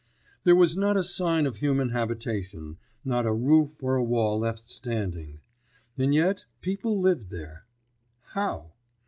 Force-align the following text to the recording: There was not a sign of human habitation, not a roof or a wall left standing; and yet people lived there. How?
There 0.45 0.55
was 0.55 0.75
not 0.75 0.97
a 0.97 1.03
sign 1.03 1.45
of 1.45 1.57
human 1.57 1.89
habitation, 1.91 2.79
not 3.05 3.27
a 3.27 3.33
roof 3.35 3.83
or 3.83 3.97
a 3.97 4.03
wall 4.03 4.39
left 4.39 4.67
standing; 4.67 5.41
and 5.95 6.11
yet 6.11 6.45
people 6.59 6.99
lived 6.99 7.29
there. 7.29 7.65
How? 8.33 8.71